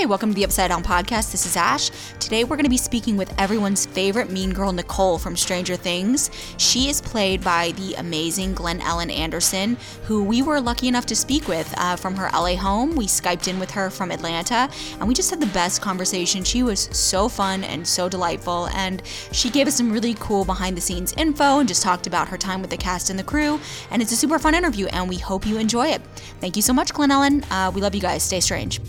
[0.00, 1.30] Hey, welcome to the Upside Down Podcast.
[1.30, 1.90] This is Ash.
[2.20, 6.30] Today we're going to be speaking with everyone's favorite mean girl, Nicole from Stranger Things.
[6.56, 11.48] She is played by the amazing Glennellen Anderson, who we were lucky enough to speak
[11.48, 12.96] with uh, from her LA home.
[12.96, 16.44] We Skyped in with her from Atlanta, and we just had the best conversation.
[16.44, 20.78] She was so fun and so delightful, and she gave us some really cool behind
[20.78, 23.60] the scenes info and just talked about her time with the cast and the crew.
[23.90, 26.00] And it's a super fun interview, and we hope you enjoy it.
[26.40, 27.44] Thank you so much, Glennellen.
[27.50, 28.22] Uh, we love you guys.
[28.22, 28.80] Stay strange.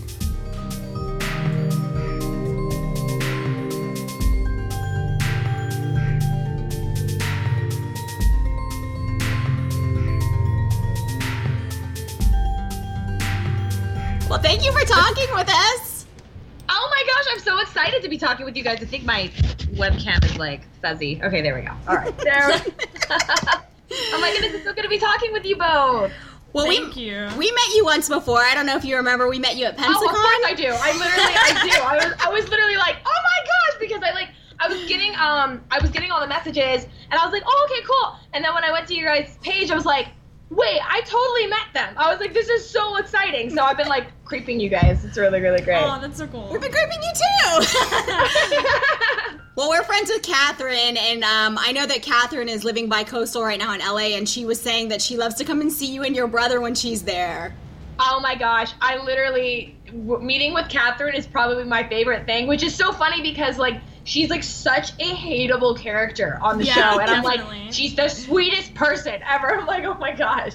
[18.51, 18.81] With you guys.
[18.81, 19.31] I think my
[19.75, 21.21] webcam is like fuzzy.
[21.23, 21.71] Okay, there we go.
[21.87, 22.17] All right.
[22.17, 22.51] There.
[23.11, 26.11] oh my goodness, it's so good to be talking with you both.
[26.53, 27.29] Well, Thank we, you.
[27.37, 28.39] We met you once before.
[28.39, 29.29] I don't know if you remember.
[29.29, 29.93] We met you at Pensacon.
[29.95, 30.67] Oh, of course I do.
[30.67, 31.81] I literally, I do.
[31.81, 35.11] I was, I was literally like, oh my gosh, because I like, I was getting,
[35.11, 38.19] um, I was getting all the messages, and I was like, oh, okay, cool.
[38.33, 40.09] And then when I went to your guys' page, I was like,
[40.51, 41.93] wait, I totally met them.
[41.97, 43.49] I was like, this is so exciting.
[43.49, 45.03] So I've been like creeping you guys.
[45.05, 45.81] It's really, really great.
[45.81, 46.49] Oh, that's so cool.
[46.51, 49.39] We've been grouping you too.
[49.55, 53.43] well, we're friends with Catherine, and um, I know that Catherine is living by coastal
[53.43, 55.91] right now in LA, and she was saying that she loves to come and see
[55.91, 57.55] you and your brother when she's there.
[57.99, 62.63] Oh my gosh, I literally w- meeting with Catherine is probably my favorite thing, which
[62.63, 66.99] is so funny because like she's like such a hateable character on the Yeah, show,
[66.99, 67.41] and I'm like,
[67.73, 69.59] she's the sweetest person ever.
[69.59, 70.53] I'm like, oh my gosh.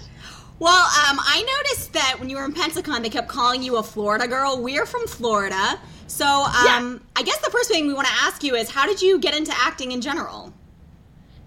[0.58, 3.82] Well, um, I noticed that when you were in Pensacon, they kept calling you a
[3.82, 4.62] Florida girl.
[4.62, 5.78] We're from Florida.
[6.06, 9.02] So um, I guess the first thing we want to ask you is how did
[9.02, 10.52] you get into acting in general?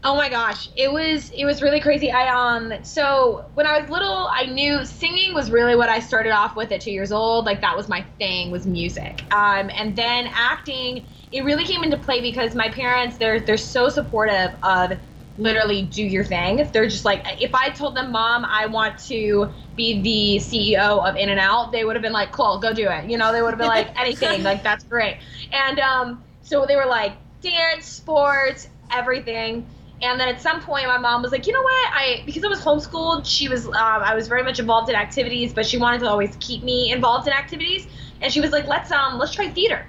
[0.02, 2.10] Oh my gosh, it was it was really crazy.
[2.10, 6.32] I um so when I was little, I knew singing was really what I started
[6.32, 7.46] off with at two years old.
[7.46, 9.22] Like that was my thing was music.
[9.32, 13.90] Um, and then acting, it really came into play because my parents they're they're so
[13.90, 14.98] supportive of
[15.38, 16.66] literally do your thing.
[16.72, 21.18] They're just like if I told them, Mom, I want to be the CEO of
[21.18, 23.10] In and Out, they would have been like, Cool, go do it.
[23.10, 25.18] You know, they would have been like anything, like that's great.
[25.52, 29.68] And um, so they were like dance, sports, everything.
[30.02, 31.90] And then at some point, my mom was like, you know what?
[31.94, 35.54] I because I was homeschooled, she was um, I was very much involved in activities,
[35.54, 37.88] but she wanted to always keep me involved in activities.
[38.22, 39.86] And she was like, let's um let's try theater.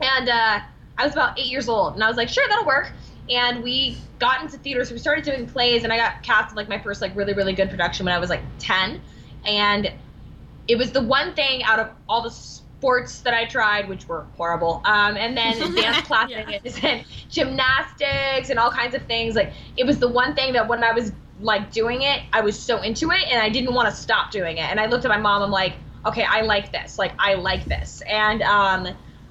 [0.00, 0.60] And uh,
[0.98, 2.92] I was about eight years old, and I was like, sure, that'll work.
[3.28, 6.56] And we got into theater, so we started doing plays, and I got cast in
[6.56, 9.02] like my first like really really good production when I was like ten,
[9.44, 9.92] and
[10.66, 12.30] it was the one thing out of all the
[12.78, 18.58] sports that I tried, which were horrible, um, and then dance classes and gymnastics and
[18.58, 19.34] all kinds of things.
[19.34, 22.58] Like it was the one thing that when I was like doing it, I was
[22.58, 24.70] so into it, and I didn't want to stop doing it.
[24.70, 25.42] And I looked at my mom.
[25.42, 26.98] I'm like, okay, I like this.
[26.98, 28.02] Like I like this.
[28.08, 28.88] And um,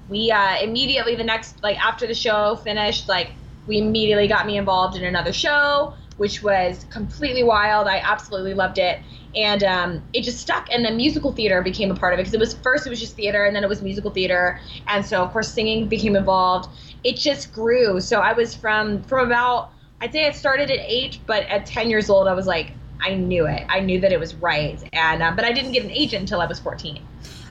[0.08, 3.30] we uh, immediately the next like after the show finished, like
[3.66, 7.86] we immediately got me involved in another show, which was completely wild.
[7.86, 9.00] I absolutely loved it.
[9.36, 12.34] And um, it just stuck, and then musical theater became a part of it because
[12.34, 14.58] it was first it was just theater, and then it was musical theater,
[14.88, 16.70] and so of course singing became involved.
[17.04, 18.00] It just grew.
[18.00, 21.90] So I was from from about I'd say I started at eight, but at ten
[21.90, 23.66] years old I was like I knew it.
[23.68, 26.40] I knew that it was right, and uh, but I didn't get an agent until
[26.40, 27.02] I was fourteen.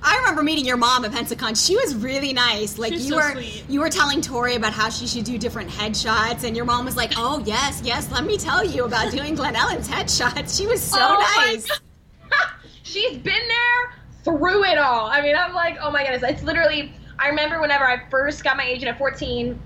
[0.08, 1.56] I remember meeting your mom at Pensacon.
[1.66, 2.78] She was really nice.
[2.78, 3.66] Like She's you so were sweet.
[3.68, 6.96] you were telling Tori about how she should do different headshots, and your mom was
[6.96, 11.00] like, "Oh yes, yes, let me tell you about doing Glennellen's headshots." She was so
[11.00, 11.68] Oh nice.
[12.84, 13.94] She's been there
[14.24, 15.08] through it all.
[15.08, 16.24] I mean, I'm like, oh my goodness.
[16.24, 19.60] It's literally, I remember whenever I first got my agent at 14,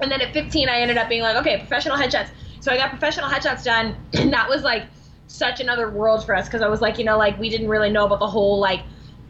[0.00, 2.30] and then at 15, I ended up being like, okay, professional headshots.
[2.60, 4.84] So I got professional headshots done, and that was like
[5.26, 7.90] such another world for us because I was like, you know, like we didn't really
[7.90, 8.80] know about the whole like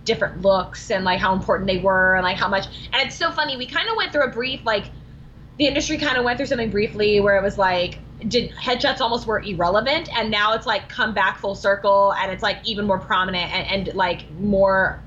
[0.04, 2.66] different looks and like how important they were and like how much.
[2.92, 3.56] And it's so funny.
[3.56, 4.90] We kind of went through a brief like
[5.58, 7.98] the industry kind of went through something briefly where it was like
[8.28, 12.42] did headshots almost were irrelevant and now it's like come back full circle and it's
[12.42, 15.02] like even more prominent and, and like more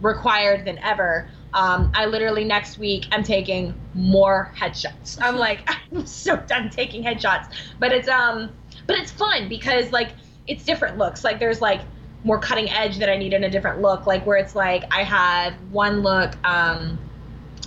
[0.00, 6.06] required than ever um, i literally next week i'm taking more headshots i'm like i'm
[6.06, 8.50] so done taking headshots but it's um
[8.86, 10.12] but it's fun because like
[10.46, 11.80] it's different looks like there's like
[12.26, 15.02] more cutting edge that i need in a different look like where it's like i
[15.02, 16.98] have one look um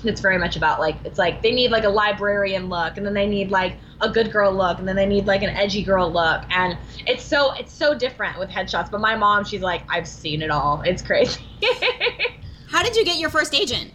[0.03, 3.13] it's very much about like it's like they need like a librarian look and then
[3.13, 6.11] they need like a good girl look and then they need like an edgy girl
[6.11, 6.77] look and
[7.07, 10.51] it's so it's so different with headshots but my mom she's like i've seen it
[10.51, 11.41] all it's crazy
[12.69, 13.91] How did you get your first agent?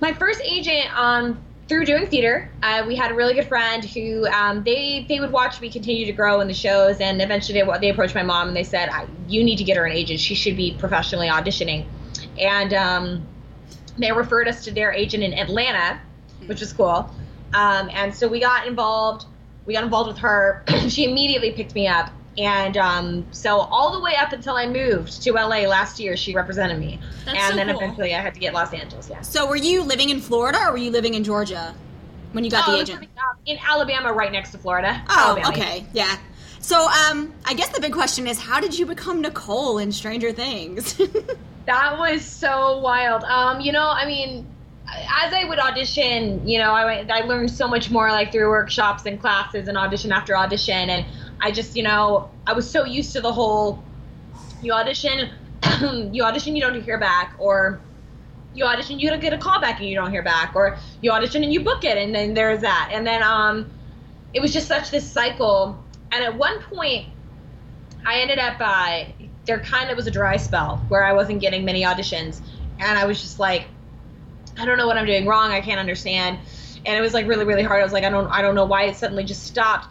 [0.00, 1.40] my first agent um
[1.72, 5.32] through doing theater uh, we had a really good friend who um, they they would
[5.32, 8.48] watch me continue to grow in the shows and eventually they, they approached my mom
[8.48, 8.90] and they said
[9.26, 11.86] you need to get her an agent she should be professionally auditioning
[12.38, 13.26] and um,
[13.98, 16.00] they referred us to their agent in Atlanta,
[16.46, 17.14] which was cool.
[17.52, 19.26] Um, and so we got involved.
[19.66, 20.64] We got involved with her.
[20.88, 22.10] she immediately picked me up.
[22.38, 26.34] And um, so all the way up until I moved to LA last year, she
[26.34, 26.98] represented me.
[27.26, 27.76] That's and so then cool.
[27.76, 29.08] eventually I had to get Los Angeles.
[29.10, 29.20] Yeah.
[29.20, 31.74] So were you living in Florida or were you living in Georgia
[32.32, 33.00] when you got Oh, the was agent?
[33.02, 35.02] living, uh, in Alabama, right next to Florida.
[35.10, 35.48] Oh, Alabama.
[35.48, 36.16] okay, yeah.
[36.60, 40.32] So, um, I guess the big question is, how did you become Nicole in Stranger
[40.32, 40.98] Things?
[41.66, 43.22] That was so wild.
[43.22, 44.44] Um, you know, I mean,
[44.88, 49.06] as I would audition, you know, I I learned so much more like through workshops
[49.06, 51.06] and classes and audition after audition, and
[51.42, 53.82] I just, you know, I was so used to the whole
[54.62, 55.30] you audition,
[56.12, 57.80] you audition, you don't hear back, or
[58.54, 61.10] you audition, you don't get a call back and you don't hear back, or you
[61.10, 63.68] audition and you book it, and then there's that, and then um,
[64.32, 67.08] it was just such this cycle, and at one point,
[68.06, 69.04] I ended up uh,
[69.44, 72.40] there kind of was a dry spell where I wasn't getting many auditions,
[72.78, 73.66] and I was just like,
[74.58, 75.50] I don't know what I'm doing wrong.
[75.50, 76.38] I can't understand,
[76.86, 77.80] and it was like really really hard.
[77.80, 79.88] I was like, I don't I don't know why it suddenly just stopped,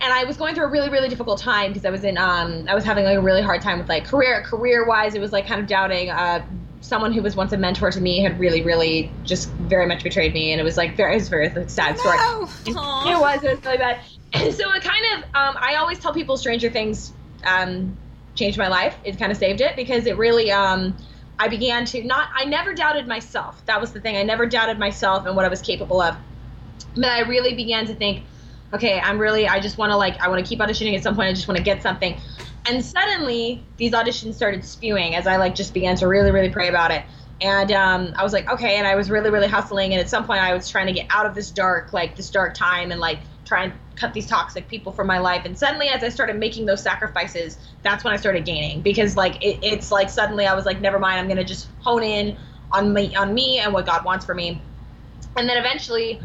[0.00, 2.66] and I was going through a really really difficult time because I was in um
[2.68, 5.14] I was having like a really hard time with like career career wise.
[5.14, 6.10] It was like kind of doubting.
[6.10, 6.44] Uh,
[6.82, 10.32] someone who was once a mentor to me had really really just very much betrayed
[10.32, 12.16] me, and it was like very it was very like, sad story.
[12.16, 12.48] No.
[12.66, 13.42] It was.
[13.42, 14.00] It was really bad.
[14.32, 17.12] And so it kind of, um, I always tell people Stranger Things
[17.44, 17.96] um,
[18.36, 18.96] changed my life.
[19.02, 20.96] It kind of saved it because it really, um,
[21.38, 23.64] I began to not, I never doubted myself.
[23.66, 24.16] That was the thing.
[24.16, 26.16] I never doubted myself and what I was capable of.
[26.94, 28.24] But I really began to think,
[28.72, 31.14] okay, I'm really, I just want to like, I want to keep auditioning at some
[31.14, 31.28] point.
[31.28, 32.18] I just want to get something.
[32.66, 36.68] And suddenly these auditions started spewing as I like just began to really, really pray
[36.68, 37.04] about it.
[37.40, 39.92] And um, I was like, okay, and I was really, really hustling.
[39.92, 42.28] And at some point, I was trying to get out of this dark, like this
[42.28, 45.46] dark time, and like try and cut these toxic people from my life.
[45.46, 49.42] And suddenly, as I started making those sacrifices, that's when I started gaining because like
[49.42, 52.36] it, it's like suddenly I was like, never mind, I'm gonna just hone in
[52.72, 54.60] on me, on me, and what God wants for me.
[55.36, 56.20] And then eventually,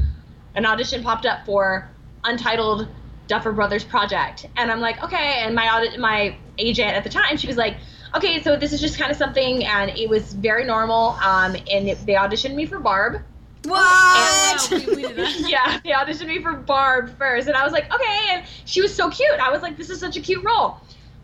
[0.56, 1.90] an audition popped up for
[2.26, 2.88] Untitled
[3.28, 5.40] Duffer Brothers Project, and I'm like, okay.
[5.40, 7.78] And my audit, my agent at the time, she was like,
[8.16, 11.18] okay, so this is just kind of something, and it was very normal.
[11.22, 13.22] Um, and it, they auditioned me for Barb.
[13.64, 14.72] What?
[14.72, 14.88] And-
[15.50, 18.20] yeah, they auditioned me for Barb first, and I was like, okay.
[18.32, 19.40] And she was so cute.
[19.40, 20.78] I was like, this is such a cute role.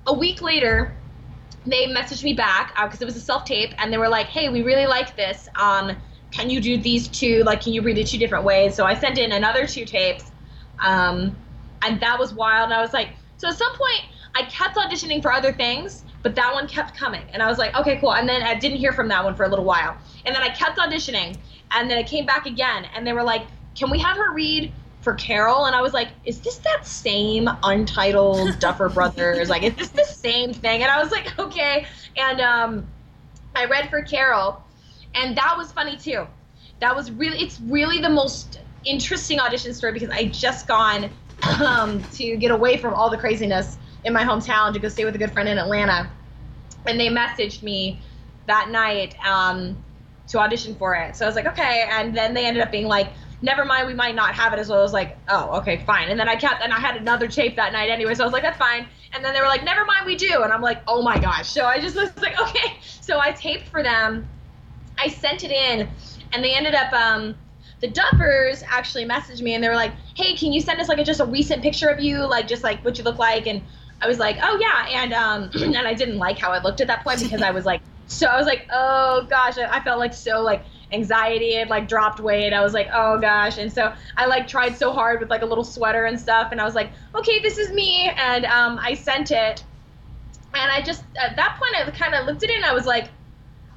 [0.08, 0.96] A week later,
[1.66, 4.50] they messaged me back because it was a self tape, and they were like, hey,
[4.50, 5.48] we really like this.
[5.56, 5.96] Um,
[6.32, 7.44] can you do these two?
[7.44, 8.74] Like, can you read it two different ways?
[8.76, 10.31] So I sent in another two tapes,
[10.82, 11.36] um,
[11.82, 12.66] and that was wild.
[12.66, 14.06] And I was like, so at some point,
[14.36, 17.76] I kept auditioning for other things, but that one kept coming, and I was like,
[17.76, 18.14] okay, cool.
[18.14, 20.50] And then I didn't hear from that one for a little while, and then I
[20.50, 21.38] kept auditioning,
[21.72, 24.72] and then it came back again, and they were like, can we have her read?
[25.02, 29.50] For Carol, and I was like, "Is this that same untitled Duffer Brothers?
[29.50, 32.88] Like, is this the same thing?" And I was like, "Okay." And um,
[33.56, 34.62] I read for Carol,
[35.16, 36.28] and that was funny too.
[36.82, 41.10] That was really, it's really the most interesting audition story because I just gone
[41.66, 45.16] um, to get away from all the craziness in my hometown to go stay with
[45.16, 46.10] a good friend in Atlanta,
[46.86, 48.02] and they messaged me
[48.48, 49.78] that night um,
[50.28, 51.16] to audition for it.
[51.16, 53.12] So I was like, okay, and then they ended up being like.
[53.44, 54.78] Never mind, we might not have it as well.
[54.78, 56.10] I was like, oh, okay, fine.
[56.10, 58.34] And then I kept, and I had another tape that night anyway, so I was
[58.34, 58.88] like, that's fine.
[59.14, 60.44] And then they were like, never mind, we do.
[60.44, 61.50] And I'm like, oh my gosh.
[61.50, 62.78] So I just was like, okay.
[62.82, 64.30] So I taped for them.
[65.00, 65.90] I sent it in,
[66.34, 67.34] and they ended up, um,
[67.82, 71.00] the Duffers actually messaged me and they were like, hey, can you send us like
[71.00, 73.48] a, just a recent picture of you, like just like what you look like?
[73.48, 73.62] And
[74.02, 75.02] I was like, oh yeah.
[75.02, 77.66] And, um, and I didn't like how I looked at that point because I was
[77.66, 81.88] like, so I was like, oh gosh, I, felt like so like anxiety had like
[81.88, 82.54] dropped weight.
[82.54, 83.58] I was like, oh gosh.
[83.58, 86.52] And so I like tried so hard with like a little sweater and stuff.
[86.52, 88.12] And I was like, okay, this is me.
[88.16, 89.64] And um, I sent it.
[90.54, 92.86] And I just, at that point, I kind of looked at it and I was
[92.86, 93.10] like,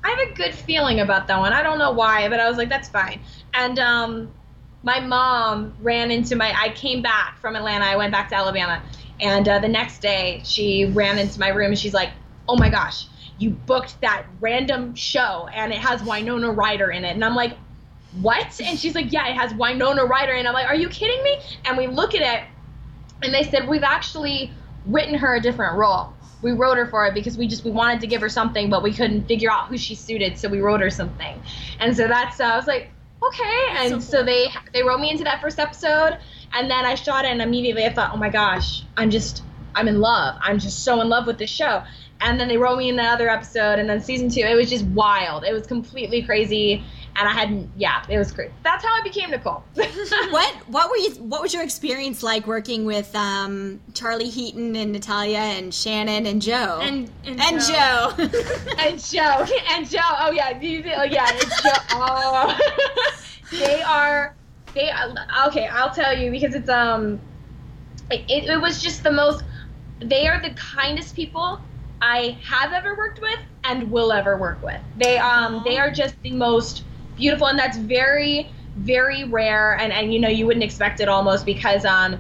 [0.05, 1.53] I have a good feeling about that one.
[1.53, 3.21] I don't know why, but I was like, that's fine.
[3.55, 4.35] And um,
[4.83, 7.87] my mom ran into my, I came back from Atlanta.
[7.87, 8.83] I went back to Alabama.
[9.21, 12.11] And uh, the next day, she ran into my room and she's like,
[12.49, 13.07] oh my gosh,
[13.39, 17.15] you booked that random show and it has Winona Ryder in it.
[17.15, 17.57] And I'm like,
[18.21, 18.61] what?
[18.61, 20.33] And she's like, yeah, it has Winona Ryder.
[20.33, 21.39] And I'm like, are you kidding me?
[21.65, 22.47] And we look at it
[23.23, 24.53] and they said, we've actually
[24.87, 26.13] written her a different role.
[26.43, 28.83] We wrote her for it because we just we wanted to give her something, but
[28.83, 31.43] we couldn't figure out who she suited, so we wrote her something.
[31.81, 32.91] And so that's uh, I was like,
[33.23, 33.67] okay.
[33.73, 36.19] And so so, they they wrote me into that first episode,
[36.53, 39.43] and then I shot it, and immediately I thought, oh my gosh, I'm just
[39.75, 40.37] I'm in love.
[40.41, 41.83] I'm just so in love with this show.
[42.21, 44.71] And then they wrote me in the other episode, and then season two, it was
[44.71, 45.45] just wild.
[45.45, 46.85] It was completely crazy.
[47.17, 47.71] And I hadn't.
[47.77, 48.51] Yeah, it was great.
[48.63, 49.63] That's how I became Nicole.
[49.75, 51.11] what What were you?
[51.17, 56.43] What was your experience like working with um, Charlie Heaton and Natalia and Shannon and
[56.43, 58.13] Joe and and, and Joe.
[58.17, 58.75] Joe?
[58.79, 60.01] and Joe and Joe.
[60.03, 61.71] Oh yeah, you, oh, yeah, it's Joe.
[61.97, 62.59] Oh.
[63.53, 64.35] they are.
[64.75, 65.15] They are,
[65.47, 65.69] okay.
[65.69, 67.21] I'll tell you because it's um.
[68.11, 69.45] It, it was just the most.
[70.01, 71.61] They are the kindest people
[72.03, 74.81] I have ever worked with and will ever work with.
[74.99, 76.85] They um they are just the most
[77.17, 81.47] beautiful and that's very very rare and and you know you wouldn't expect it almost
[81.47, 82.19] because um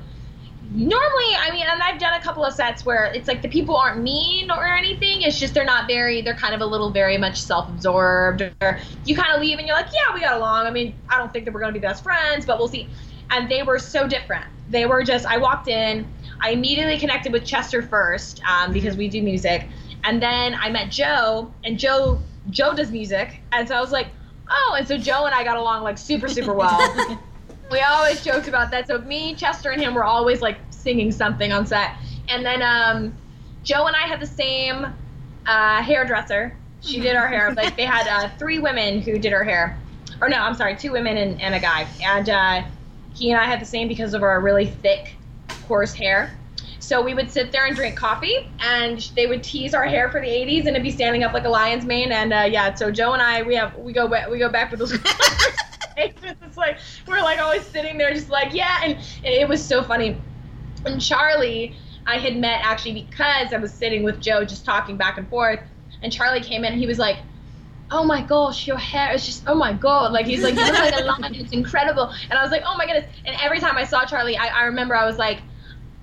[0.71, 3.77] normally i mean and i've done a couple of sets where it's like the people
[3.77, 7.19] aren't mean or anything it's just they're not very they're kind of a little very
[7.19, 10.67] much self-absorbed or you kind of leave and you're like yeah we got along.
[10.67, 12.89] I mean i don't think that we're going to be best friends but we'll see.
[13.31, 14.45] And they were so different.
[14.69, 16.07] They were just i walked in
[16.41, 19.69] i immediately connected with chester first um, because we do music
[20.05, 22.19] and then i met joe and joe
[22.51, 24.09] joe does music and so i was like
[24.51, 27.19] oh and so joe and i got along like super super well
[27.71, 28.87] we always joked about that.
[28.87, 31.93] So me, Chester, and him were always like singing something on set.
[32.29, 33.15] And then um,
[33.63, 34.87] Joe and I had the same
[35.47, 36.57] uh, hairdresser.
[36.81, 37.53] She did our hair.
[37.53, 39.79] Like they had uh, three women who did our hair,
[40.21, 41.87] or no, I'm sorry, two women and, and a guy.
[42.03, 42.63] And uh,
[43.15, 45.17] he and I had the same because of our really thick,
[45.67, 46.37] coarse hair.
[46.85, 50.21] So we would sit there and drink coffee, and they would tease our hair for
[50.21, 52.13] the '80s, and it'd be standing up like a lion's mane.
[52.13, 54.81] And uh, yeah, so Joe and I, we have we go we go back with
[54.81, 54.93] those.
[55.97, 60.21] it's like we're like always sitting there just like yeah and, it was so funny
[60.85, 65.19] and charlie i had met actually because i was sitting with joe just talking back
[65.19, 65.61] and forth
[66.03, 67.19] and charlie came in and he was like
[67.93, 70.95] oh my gosh your hair is just oh my god like he's like you like
[71.01, 73.85] a lion it's incredible and i was like oh my goodness and every time i
[73.85, 75.43] saw charlie i, I remember i was like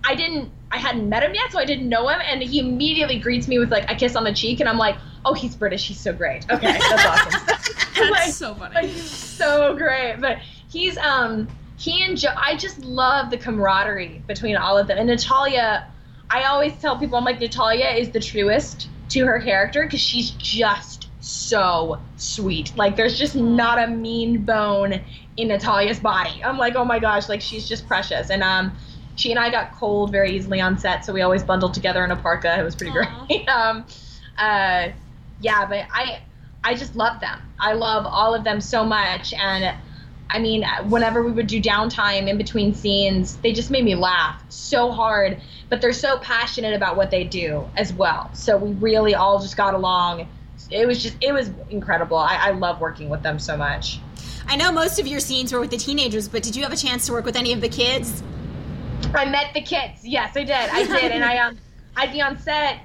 [0.05, 3.19] i didn't i hadn't met him yet so i didn't know him and he immediately
[3.19, 5.87] greets me with like a kiss on the cheek and i'm like oh he's british
[5.87, 7.57] he's so great okay that's awesome
[8.09, 8.75] That's like, so funny.
[8.75, 10.17] like, he's so great.
[10.19, 11.47] But he's um
[11.77, 12.33] he and Joe.
[12.35, 14.97] I just love the camaraderie between all of them.
[14.97, 15.87] And Natalia,
[16.29, 20.31] I always tell people I'm like Natalia is the truest to her character because she's
[20.31, 22.75] just so sweet.
[22.75, 25.01] Like there's just not a mean bone
[25.37, 26.43] in Natalia's body.
[26.43, 28.29] I'm like oh my gosh, like she's just precious.
[28.29, 28.75] And um.
[29.15, 32.11] She and I got cold very easily on set, so we always bundled together in
[32.11, 32.59] a parka.
[32.59, 33.25] It was pretty Aw.
[33.27, 33.47] great.
[33.49, 33.85] um,
[34.37, 34.89] uh,
[35.41, 36.21] yeah, but I
[36.63, 37.39] I just love them.
[37.59, 39.33] I love all of them so much.
[39.33, 39.75] And
[40.29, 44.41] I mean, whenever we would do downtime in between scenes, they just made me laugh
[44.49, 45.41] so hard.
[45.69, 48.29] But they're so passionate about what they do as well.
[48.33, 50.27] So we really all just got along.
[50.69, 52.17] It was just, it was incredible.
[52.17, 53.99] I, I love working with them so much.
[54.47, 56.77] I know most of your scenes were with the teenagers, but did you have a
[56.77, 58.23] chance to work with any of the kids?
[59.13, 60.05] I met the kids.
[60.05, 60.51] Yes, I did.
[60.51, 61.11] I did.
[61.11, 61.57] and I, um,
[61.95, 62.79] I'd be on set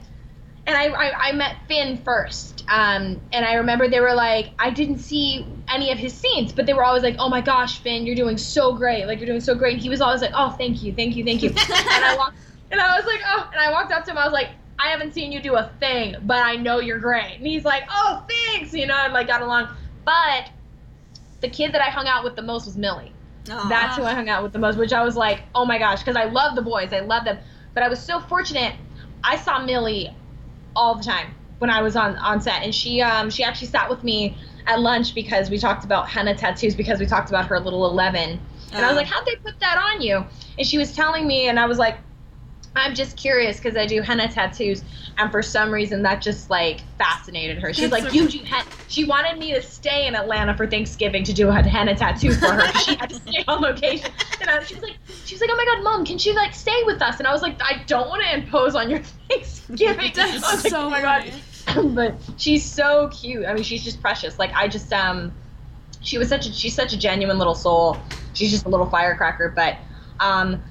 [0.67, 2.65] and I, I, I met Finn first.
[2.69, 6.67] Um, and I remember they were like, I didn't see any of his scenes, but
[6.67, 9.07] they were always like, oh my gosh, Finn, you're doing so great.
[9.07, 9.75] Like, you're doing so great.
[9.75, 11.51] And he was always like, oh, thank you, thank you, thank you.
[11.51, 11.59] and
[12.05, 12.37] I walked,
[12.73, 14.19] and I was like, oh, and I walked up to him.
[14.19, 17.37] I was like, I haven't seen you do a thing, but I know you're great.
[17.37, 19.69] And he's like, oh, thanks, you know, and like got along.
[20.05, 20.51] But
[21.41, 23.13] the kid that I hung out with the most was Millie.
[23.51, 23.69] Aw.
[23.69, 26.01] That's who I hung out with the most, which I was like, oh my gosh,
[26.01, 27.39] because I love the boys, I love them.
[27.75, 28.75] But I was so fortunate.
[29.23, 30.15] I saw Millie
[30.75, 33.89] all the time when I was on on set, and she um she actually sat
[33.89, 34.37] with me
[34.67, 38.41] at lunch because we talked about henna tattoos because we talked about her little eleven,
[38.73, 38.97] and I was Oh.
[38.97, 40.25] like, how'd they put that on you?
[40.59, 41.99] And she was telling me, and I was like,
[42.77, 44.83] I'm just curious because I do henna tattoos,
[45.19, 47.73] and for some reason that just like fascinated her.
[47.73, 48.69] She's That's like, so you do henna.
[48.89, 52.53] She wanted me to stay in Atlanta for Thanksgiving to do a henna tattoo for
[52.53, 52.73] her.
[52.81, 55.57] she had to stay on location, and I, she was like, she was like, oh
[55.57, 57.19] my god, mom, can she like stay with us?
[57.19, 60.13] And I was like, I don't want to impose on your Thanksgiving.
[60.17, 61.33] I was That's like, so oh my god.
[61.95, 63.47] but she's so cute.
[63.47, 64.39] I mean, she's just precious.
[64.39, 65.33] Like I just um,
[66.03, 67.97] she was such a she's such a genuine little soul.
[68.35, 69.53] She's just a little firecracker.
[69.55, 69.77] But
[70.21, 70.63] um,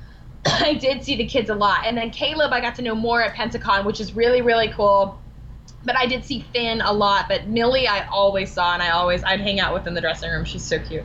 [0.61, 3.21] I did see the kids a lot, and then Caleb I got to know more
[3.21, 5.19] at Pensacon, which is really really cool.
[5.83, 9.23] But I did see Finn a lot, but Millie I always saw, and I always
[9.23, 10.45] I'd hang out with in the dressing room.
[10.45, 11.03] She's so cute.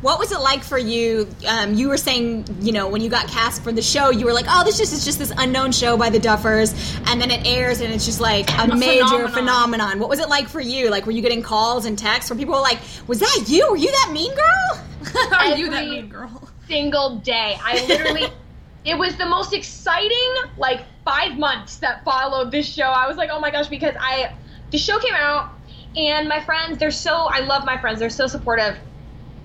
[0.00, 1.26] What was it like for you?
[1.48, 4.32] Um, you were saying, you know, when you got cast for the show, you were
[4.32, 6.72] like, "Oh, this just is just this unknown show by the Duffers,"
[7.08, 9.32] and then it airs, and it's just like a, A major phenomenon.
[9.32, 9.98] phenomenon.
[9.98, 10.88] What was it like for you?
[10.88, 13.68] Like, were you getting calls and texts where people were like, "Was that you?
[13.70, 14.84] Were you that mean girl?"
[15.32, 16.48] Are you that mean girl?
[16.68, 17.58] single day.
[17.60, 18.28] I literally,
[18.88, 22.84] it was the most exciting like five months that followed this show.
[22.84, 24.32] I was like, oh my gosh, because I,
[24.70, 25.50] the show came out,
[25.94, 28.78] and my friends, they're so, I love my friends, they're so supportive.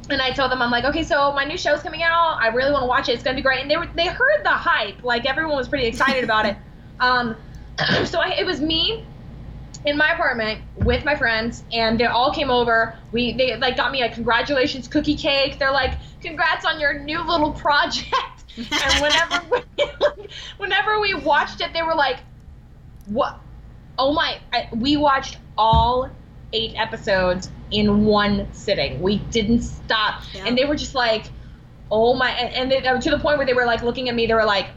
[0.09, 2.37] And I told them, I'm like, okay, so my new show's coming out.
[2.41, 3.13] I really want to watch it.
[3.13, 3.61] It's gonna be great.
[3.61, 5.03] And they were, they heard the hype.
[5.03, 6.57] Like everyone was pretty excited about it.
[6.99, 7.35] Um,
[8.05, 9.03] so I, it was me,
[9.85, 12.95] in my apartment with my friends, and they all came over.
[13.11, 15.59] We they like got me a congratulations cookie cake.
[15.59, 18.32] They're like, congrats on your new little project.
[18.57, 19.85] And whenever we,
[20.57, 22.19] whenever we watched it, they were like,
[23.05, 23.39] what?
[23.97, 24.37] Oh my!
[24.51, 26.09] I, we watched all
[26.51, 29.01] eight episodes in one sitting.
[29.01, 30.45] We didn't stop, Yeah.
[30.45, 31.31] and they were just like,
[31.91, 32.29] oh my!
[32.31, 34.27] And, and they, to the point where they were like looking at me.
[34.27, 34.69] They were like.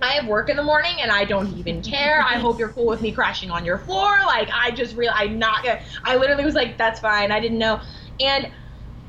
[0.00, 2.22] I have work in the morning and I don't even care.
[2.22, 4.08] I hope you're cool with me crashing on your floor.
[4.26, 7.32] Like I just real I'm not gonna I literally was like, that's fine.
[7.32, 7.80] I didn't know.
[8.20, 8.48] And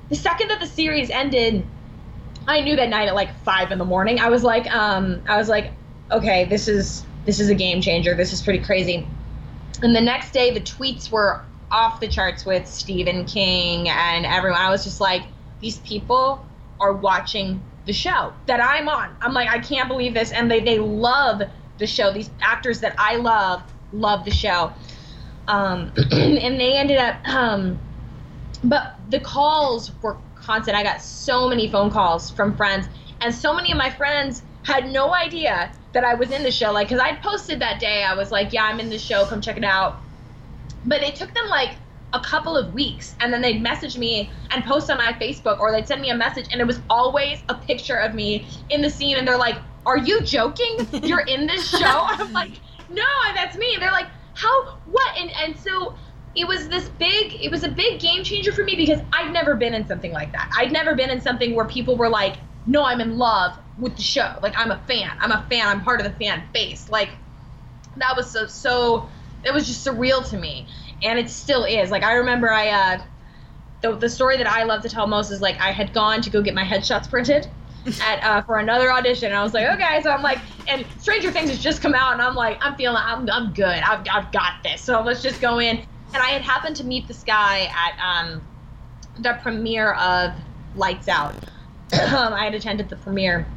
[0.09, 1.63] the second that the series ended,
[2.47, 4.19] I knew that night at like five in the morning.
[4.19, 5.71] I was like, um, I was like,
[6.11, 8.15] okay, this is this is a game changer.
[8.15, 9.07] This is pretty crazy.
[9.81, 14.59] And the next day, the tweets were off the charts with Stephen King and everyone.
[14.59, 15.23] I was just like,
[15.61, 16.45] these people
[16.79, 19.15] are watching the show that I'm on.
[19.21, 21.41] I'm like, I can't believe this, and they they love
[21.77, 22.11] the show.
[22.11, 24.73] These actors that I love love the show.
[25.47, 27.79] Um, and they ended up um,
[28.63, 30.75] but the calls were constant.
[30.75, 32.87] I got so many phone calls from friends,
[33.21, 36.71] and so many of my friends had no idea that I was in the show.
[36.71, 39.25] Like, because I'd posted that day, I was like, "Yeah, I'm in the show.
[39.25, 39.97] Come check it out."
[40.85, 41.71] But it took them like
[42.13, 45.71] a couple of weeks, and then they'd message me and post on my Facebook, or
[45.71, 48.89] they'd send me a message, and it was always a picture of me in the
[48.89, 50.87] scene, and they're like, "Are you joking?
[51.03, 52.53] You're in this show?" I'm like,
[52.89, 53.05] "No,
[53.35, 54.77] that's me." And they're like, "How?
[54.85, 55.95] What?" And and so
[56.35, 59.55] it was this big it was a big game changer for me because I'd never
[59.55, 60.49] been in something like that.
[60.57, 64.03] I'd never been in something where people were like, "No, I'm in love with the
[64.03, 64.37] show.
[64.41, 65.11] Like I'm a fan.
[65.19, 65.67] I'm a fan.
[65.67, 67.09] I'm part of the fan base." Like
[67.97, 69.09] that was so so
[69.43, 70.67] it was just surreal to me.
[71.01, 71.91] And it still is.
[71.91, 73.01] Like I remember I uh
[73.81, 76.29] the, the story that I love to tell most is like I had gone to
[76.29, 77.47] go get my headshots printed
[78.01, 79.27] at uh, for another audition.
[79.27, 82.13] And I was like, okay, so I'm like, and Stranger Things has just come out,
[82.13, 83.65] and I'm like, I'm feeling, I'm, I'm good.
[83.65, 84.81] I've, I've got this.
[84.81, 85.83] So let's just go in.
[86.13, 88.41] And I had happened to meet this guy at um,
[89.19, 90.33] the premiere of
[90.75, 91.33] Lights Out.
[91.33, 91.43] um,
[92.33, 93.47] I had attended the premiere,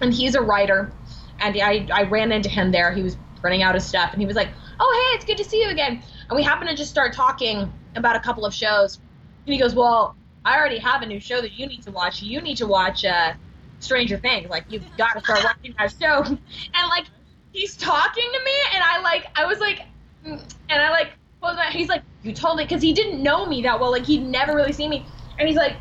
[0.00, 0.92] and he's a writer,
[1.40, 2.92] and I, I ran into him there.
[2.92, 4.48] He was running out of stuff, and he was like,
[4.78, 7.72] "Oh, hey, it's good to see you again." And we happened to just start talking
[7.96, 8.98] about a couple of shows,
[9.46, 10.14] and he goes, "Well,
[10.44, 12.22] I already have a new show that you need to watch.
[12.22, 13.34] You need to watch uh,
[13.80, 14.50] Stranger Things.
[14.50, 16.22] Like, you've got to start watching that show."
[16.74, 17.06] And like,
[17.52, 19.82] he's talking to me, and I like, I was like,
[20.24, 21.10] mm, and I like,
[21.42, 23.90] well, he's like, "You totally," because he didn't know me that well.
[23.90, 25.04] Like, he'd never really seen me,
[25.38, 25.76] and he's like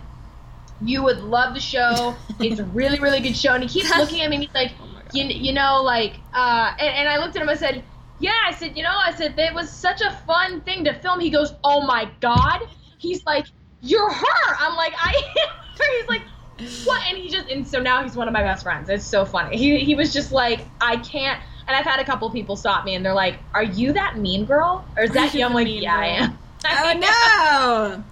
[0.83, 2.15] you would love the show.
[2.39, 3.53] It's a really, really good show.
[3.53, 4.71] And he keeps looking at me and he's like,
[5.13, 7.83] you, you know, like, uh, and, and I looked at him, I said,
[8.19, 11.19] yeah, I said, you know, I said, it was such a fun thing to film.
[11.19, 12.61] He goes, oh my God.
[12.97, 13.47] He's like,
[13.81, 14.55] you're her.
[14.59, 15.09] I'm like, I
[15.41, 15.47] am
[15.77, 15.99] her.
[15.99, 16.21] He's like,
[16.85, 17.01] what?
[17.07, 18.89] And he just, and so now he's one of my best friends.
[18.89, 19.57] It's so funny.
[19.57, 21.41] He, he was just like, I can't.
[21.67, 24.45] And I've had a couple people stop me and they're like, are you that mean
[24.45, 24.85] girl?
[24.97, 25.45] Or is that you?
[25.45, 26.37] I'm like, Mean yeah, I am.
[26.63, 28.03] Oh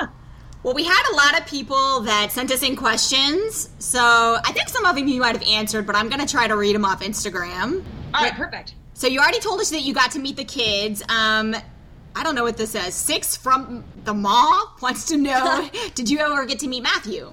[0.00, 0.08] no!
[0.64, 4.00] well, we had a lot of people that sent us in questions, so
[4.44, 6.74] I think some of them you might have answered, but I'm gonna try to read
[6.74, 7.84] them off Instagram.
[8.12, 8.74] All right, perfect.
[8.94, 11.02] So you already told us that you got to meet the kids.
[11.08, 11.54] Um,
[12.16, 12.94] I don't know what this says.
[12.94, 17.32] Six from the mall wants to know: Did you ever get to meet Matthew?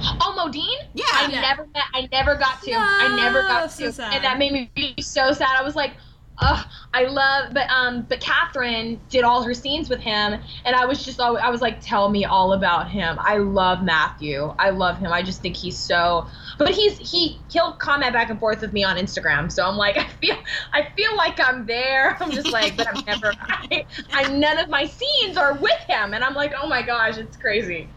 [0.00, 0.88] Oh, Modine?
[0.94, 1.04] Yeah.
[1.12, 1.40] I Yeah.
[1.40, 1.84] never met.
[1.94, 2.72] I never got to.
[2.74, 4.14] I never got so to, sad.
[4.14, 5.48] and that made me be so sad.
[5.58, 5.92] I was like,
[6.40, 10.84] ugh, I love, but um, but Catherine did all her scenes with him, and I
[10.86, 13.18] was just, I was like, tell me all about him.
[13.20, 14.54] I love Matthew.
[14.58, 15.12] I love him.
[15.12, 16.26] I just think he's so.
[16.58, 19.96] But he's he he'll comment back and forth with me on Instagram, so I'm like,
[19.98, 20.36] I feel
[20.72, 22.16] I feel like I'm there.
[22.22, 23.36] I'm just like, but I'm never.
[23.48, 27.18] I, I none of my scenes are with him, and I'm like, oh my gosh,
[27.18, 27.88] it's crazy.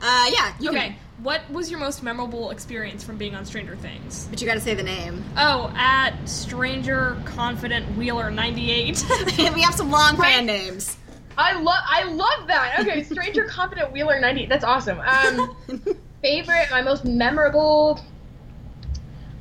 [0.00, 0.54] Uh, yeah.
[0.60, 0.80] You Okay.
[0.88, 4.26] Can, What was your most memorable experience from being on Stranger Things?
[4.30, 5.22] but you got to say the name.
[5.36, 9.04] Oh, at Stranger Confident Wheeler 98.
[9.54, 10.96] we have some long fan names.
[11.36, 12.80] I love I love that.
[12.80, 14.46] Okay, Stranger Confident Wheeler 90.
[14.46, 14.98] That's awesome.
[15.00, 15.56] Um
[16.22, 18.00] favorite, my most memorable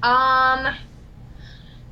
[0.04, 0.76] um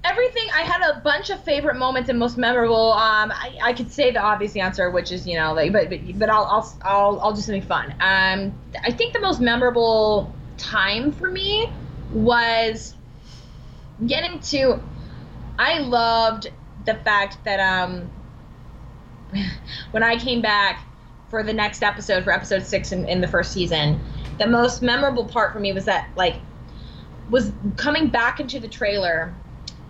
[0.08, 2.94] everything I had a bunch of favorite moments and most memorable.
[2.94, 6.20] Um I, I could say the obvious answer which is, you know, like but but,
[6.20, 7.92] but I'll, I'll I'll I'll do something fun.
[8.00, 11.70] Um I think the most memorable time for me
[12.12, 12.96] was
[14.06, 14.82] getting to
[15.60, 16.52] I loved
[16.86, 18.10] the fact that um
[19.92, 20.86] when I came back
[21.30, 24.00] for the next episode, for episode six in, in the first season,
[24.40, 26.38] the most memorable part for me was that like
[27.30, 29.36] was coming back into the trailer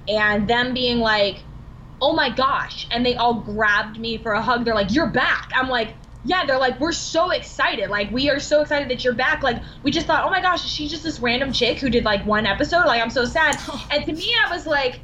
[0.08, 1.44] and them being like,
[2.02, 4.66] "Oh my gosh!" and they all grabbed me for a hug.
[4.66, 5.94] They're like, "You're back!" I'm like,
[6.26, 7.90] "Yeah." They're like, "We're so excited!
[7.90, 9.44] Like, we are so excited that you're back!
[9.44, 12.26] Like, we just thought, oh my gosh, she's just this random chick who did like
[12.26, 12.86] one episode?
[12.86, 13.58] Like, I'm so sad."
[13.92, 15.00] And to me, I was like,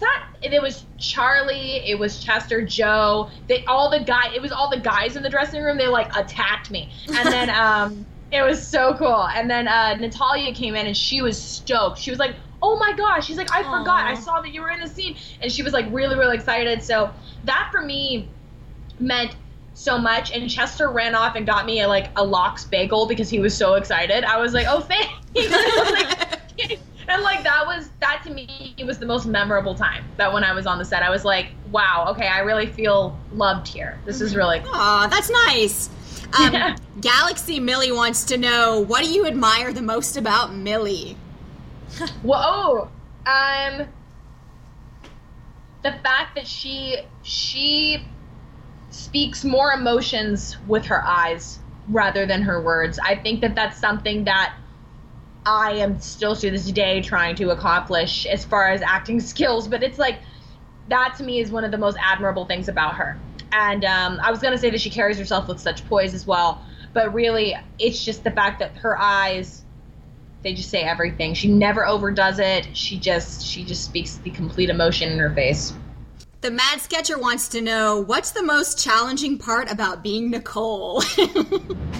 [0.00, 4.70] that it was Charlie, it was Chester, Joe, they all the guy it was all
[4.70, 6.90] the guys in the dressing room, they like attacked me.
[7.08, 9.26] And then um it was so cool.
[9.28, 11.98] And then uh Natalia came in and she was stoked.
[11.98, 14.06] She was like, Oh my gosh, she's like, I forgot.
[14.06, 16.82] I saw that you were in the scene and she was like really, really excited.
[16.82, 17.10] So
[17.44, 18.28] that for me
[18.98, 19.36] meant
[19.74, 23.28] so much and Chester ran off and got me a, like a lox bagel because
[23.28, 24.24] he was so excited.
[24.24, 25.12] I was like, "Oh, thanks."
[26.58, 30.32] Like- and like that was that to me it was the most memorable time that
[30.32, 33.68] when I was on the set I was like, "Wow, okay, I really feel loved
[33.68, 33.98] here.
[34.04, 35.90] This is really cool." Aw, that's nice.
[36.40, 41.16] Um, Galaxy Millie wants to know what do you admire the most about Millie?
[42.22, 42.90] Whoa.
[43.26, 43.88] Um
[45.82, 48.04] the fact that she she
[48.90, 52.98] speaks more emotions with her eyes rather than her words.
[52.98, 54.54] I think that that's something that
[55.44, 59.82] I am still to this day trying to accomplish as far as acting skills, but
[59.82, 60.20] it's like
[60.88, 63.18] that to me is one of the most admirable things about her.
[63.52, 66.64] And um, I was gonna say that she carries herself with such poise as well,
[66.92, 69.62] but really, it's just the fact that her eyes
[70.42, 71.34] they just say everything.
[71.34, 72.68] She never overdoes it.
[72.76, 75.72] She just she just speaks the complete emotion in her face.
[76.42, 81.02] The Mad Sketcher wants to know what's the most challenging part about being Nicole?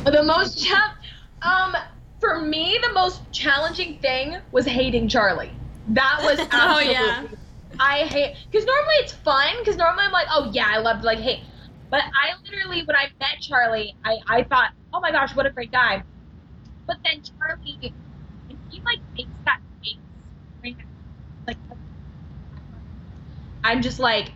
[0.07, 0.97] The most cha-
[1.43, 1.75] um
[2.21, 5.51] for me the most challenging thing was hating Charlie.
[5.89, 7.25] That was absolutely yeah.
[7.81, 11.19] I hate because normally it's fun because normally I'm like oh yeah I love like
[11.19, 11.41] hate
[11.91, 15.51] but I literally when I met Charlie I I thought oh my gosh what a
[15.51, 16.05] great guy
[16.87, 17.93] but then Charlie
[18.77, 19.97] he like makes that face
[20.63, 20.85] right now,
[21.49, 21.57] like
[23.65, 24.33] I'm just like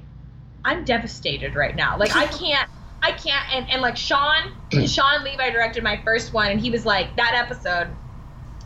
[0.65, 2.69] I'm devastated right now like I can't
[3.03, 4.35] I can't and, and like Sean
[4.87, 7.97] Shawn Levy directed my first one and he was like that episode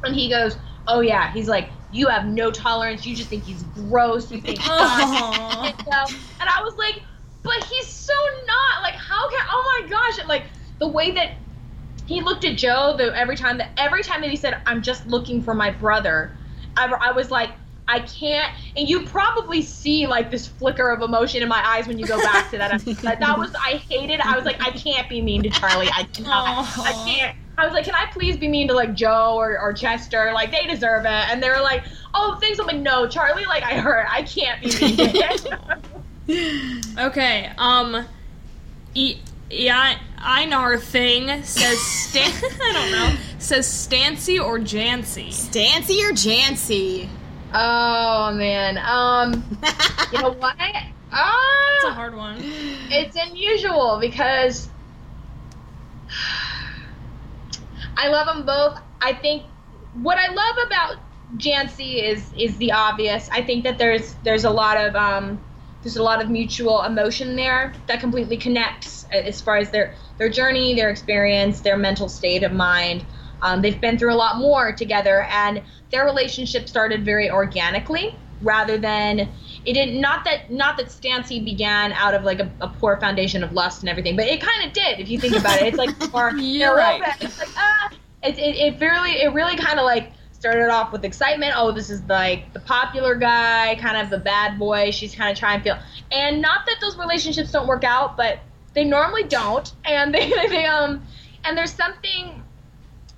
[0.03, 3.63] and he goes oh yeah he's like you have no tolerance you just think he's
[3.63, 5.63] gross you think Aw.
[5.67, 7.03] and, um, and I was like,
[7.43, 8.13] but he's so
[8.47, 8.83] not.
[8.83, 9.41] Like, how can?
[9.51, 10.27] Oh my gosh!
[10.27, 10.45] Like
[10.79, 11.35] the way that
[12.07, 12.97] he looked at Joe.
[12.97, 16.37] Every time that every time that he said, "I'm just looking for my brother,"
[16.77, 17.51] I, I was like.
[17.87, 21.99] I can't, and you probably see like this flicker of emotion in my eyes when
[21.99, 22.73] you go back to that.
[22.73, 22.97] episode.
[23.03, 24.23] That that was I hated.
[24.23, 25.91] I was like, I can't be mean to Charlie.
[25.95, 26.67] I cannot.
[26.79, 27.37] I can't.
[27.59, 30.33] I was like, can I please be mean to like Joe or, or Chester?
[30.33, 31.09] Like they deserve it.
[31.11, 32.59] And they were like, oh, thanks.
[32.59, 33.45] I'm like, no, Charlie.
[33.45, 34.07] Like I hurt.
[34.11, 35.59] I can't be mean to
[36.27, 36.97] him.
[36.99, 38.07] Okay, um,
[38.95, 39.19] e-
[39.51, 42.31] yeah, Einar thing says Stan.
[42.63, 43.17] I don't know.
[43.39, 45.33] Says Stancy or Jancy.
[45.33, 47.09] Stancy or Jancy?
[47.53, 48.79] Oh man.
[48.79, 49.45] Um
[50.13, 50.57] you know what?
[51.17, 52.39] It's a Ah hard one.
[52.43, 54.69] it's unusual because
[57.97, 58.81] I love them both.
[59.01, 59.45] I think
[60.03, 60.97] what I love about
[61.37, 63.29] Jancy is is the obvious.
[63.31, 65.39] I think that there's there's a lot of um
[65.85, 70.31] there's a lot of mutual emotion there that completely connects as far as their their
[70.31, 73.05] journey, their experience, their mental state of mind.
[73.43, 78.79] Um, they've been through a lot more together, and their relationship started very organically rather
[78.79, 80.01] than it didn't.
[80.01, 83.83] Not that not that Stancy began out of like a, a poor foundation of lust
[83.83, 85.75] and everything, but it kind of did if you think about it.
[85.75, 87.03] It's like more, You're right.
[87.21, 87.91] It's like ah,
[88.23, 90.13] it it, it really it really kind of like
[90.45, 91.55] started off with excitement.
[91.57, 94.91] Oh, this is like the popular guy, kind of the bad boy.
[94.91, 95.79] She's kind of trying to feel,
[96.13, 98.41] and not that those relationships don't work out, but
[98.75, 99.73] they normally don't.
[99.87, 101.03] And they, they um,
[101.45, 102.43] and there's something.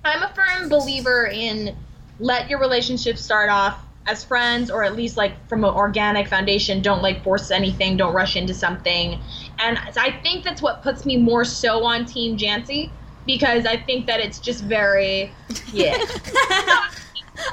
[0.05, 1.75] I'm a firm believer in
[2.19, 6.81] let your relationship start off as friends or at least like from an organic foundation
[6.81, 9.19] don't like force anything don't rush into something
[9.59, 12.89] and i think that's what puts me more so on team jancy
[13.25, 15.29] because i think that it's just very
[15.73, 15.97] yeah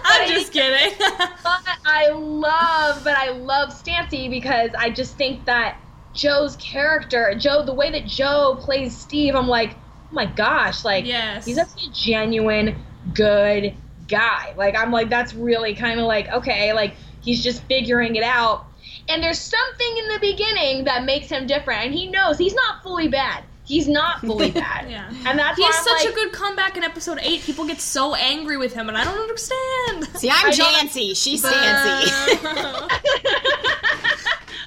[0.04, 0.96] I'm just kidding.
[0.98, 5.78] but I love, but I love Stancy because I just think that
[6.12, 11.06] Joe's character, Joe, the way that Joe plays Steve, I'm like, oh my gosh, like
[11.06, 11.44] Yes.
[11.44, 12.76] he's actually a genuine
[13.14, 13.74] good
[14.08, 14.54] guy.
[14.56, 18.66] Like I'm like, that's really kind of like okay, like he's just figuring it out.
[19.08, 22.82] And there's something in the beginning that makes him different, and he knows he's not
[22.82, 23.44] fully bad.
[23.64, 24.90] He's not fully bad.
[24.90, 25.08] Yeah.
[25.26, 27.40] And that's He why has I'm such like, a good comeback in episode 8.
[27.42, 30.06] People get so angry with him, and I don't understand.
[30.18, 31.16] See, I'm Jancy.
[31.16, 32.10] She's Stancy.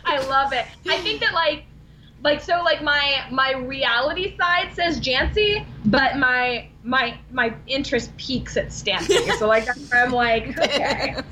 [0.06, 0.66] I love it.
[0.90, 1.66] I think that like
[2.24, 8.58] like so like my my reality side says Jancy, but my my my interest peaks
[8.58, 9.18] at Stancy.
[9.38, 11.16] so like I'm like, okay.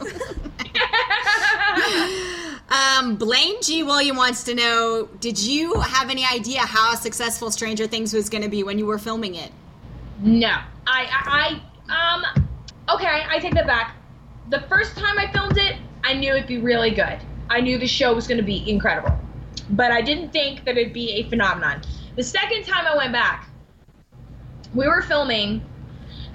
[2.70, 3.84] um, Blaine G.
[3.84, 8.44] William wants to know Did you have any idea how successful Stranger Things was going
[8.44, 9.52] to be when you were filming it?
[10.20, 10.58] no.
[10.88, 12.48] I, I I um
[12.90, 13.96] okay, I take that back.
[14.50, 17.20] The first time I filmed it, I knew it'd be really good.
[17.50, 19.18] I knew the show was going to be incredible.
[19.72, 21.82] But I didn't think that it'd be a phenomenon.
[22.16, 23.50] The second time I went back,
[24.76, 25.64] we were filming,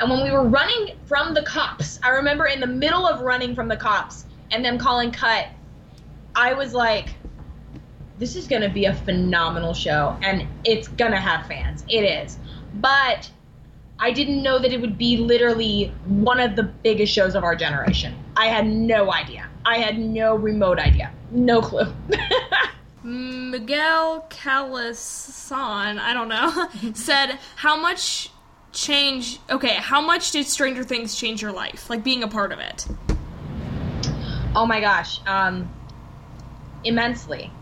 [0.01, 3.55] and when we were running from the cops, I remember in the middle of running
[3.55, 5.47] from the cops and them calling cut,
[6.35, 7.09] I was like,
[8.19, 11.85] this is going to be a phenomenal show, and it's going to have fans.
[11.89, 12.39] It is.
[12.75, 13.31] But
[13.99, 17.57] I didn't know that it would be literally one of the biggest shows of our
[17.57, 18.15] generation.
[18.37, 19.49] I had no idea.
[19.65, 21.13] I had no remote idea.
[21.31, 21.93] No clue.
[23.03, 28.31] Miguel Calasan, I don't know, said how much
[28.73, 29.39] change.
[29.49, 31.89] Okay, how much did Stranger Things change your life?
[31.89, 32.87] Like being a part of it.
[34.55, 35.71] oh my gosh, um,
[36.85, 37.53] immensely.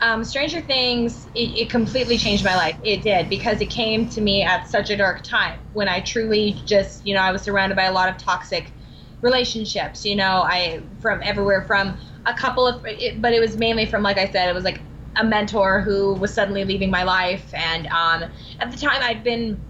[0.00, 2.76] Um, Stranger Things, it, it completely changed my life.
[2.82, 6.60] It did because it came to me at such a dark time when I truly
[6.66, 8.72] just, you know, I was surrounded by a lot of toxic
[9.20, 10.04] relationships.
[10.04, 11.96] You know, I from everywhere from
[12.26, 14.80] a couple of, it, but it was mainly from, like I said, it was like
[15.16, 19.62] a mentor who was suddenly leaving my life, and um, at the time I'd been,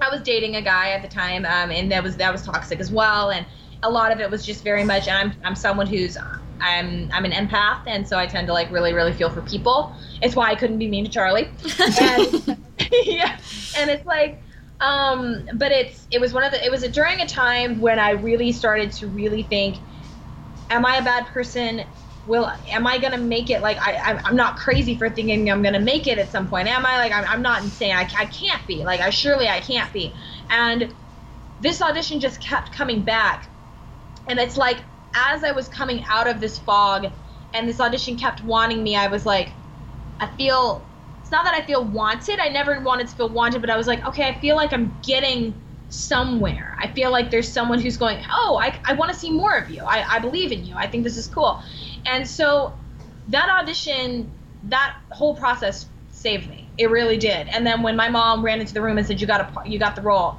[0.00, 2.80] I was dating a guy at the time, um, and that was that was toxic
[2.80, 3.46] as well, and
[3.82, 5.08] a lot of it was just very much.
[5.08, 6.16] And I'm I'm someone who's
[6.62, 9.94] I'm I'm an empath, and so I tend to like really really feel for people.
[10.22, 11.50] It's why I couldn't be mean to Charlie.
[12.00, 12.58] And,
[13.04, 13.38] yeah,
[13.76, 14.42] and it's like,
[14.80, 18.10] um, but it's it was one of the it was during a time when I
[18.10, 19.78] really started to really think,
[20.70, 21.82] am I a bad person?
[22.26, 23.60] Will am I gonna make it?
[23.62, 26.68] Like I I'm, I'm not crazy for thinking I'm gonna make it at some point.
[26.68, 26.98] Am I?
[26.98, 27.94] Like I'm, I'm not insane.
[27.94, 28.84] I, I can't be.
[28.84, 30.14] Like I surely I can't be.
[30.48, 30.94] And
[31.58, 33.48] this audition just kept coming back,
[34.28, 34.78] and it's like
[35.14, 37.12] as I was coming out of this fog,
[37.54, 38.96] and this audition kept wanting me.
[38.96, 39.52] I was like,
[40.20, 40.86] I feel.
[41.20, 42.38] It's not that I feel wanted.
[42.40, 44.96] I never wanted to feel wanted, but I was like, okay, I feel like I'm
[45.02, 45.54] getting
[45.88, 46.76] somewhere.
[46.80, 49.70] I feel like there's someone who's going, oh, I, I want to see more of
[49.70, 49.82] you.
[49.84, 50.74] I, I believe in you.
[50.74, 51.60] I think this is cool.
[52.06, 52.72] And so
[53.28, 54.30] that audition,
[54.64, 56.68] that whole process saved me.
[56.78, 57.48] It really did.
[57.48, 59.78] And then when my mom ran into the room and said, you got a, you
[59.78, 60.38] got the role,